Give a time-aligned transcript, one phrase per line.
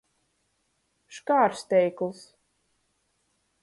[1.17, 2.25] Škārsteikls.